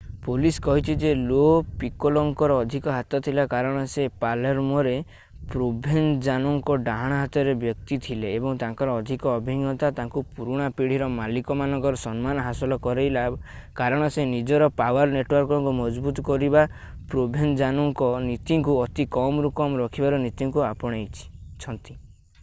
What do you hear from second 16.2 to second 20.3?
କରିବା ପ୍ରୋଭେଞ୍ଜାନୋଙ୍କ ନୀତିକୁ ଅତି କମରୁ କମ ରଖିବାର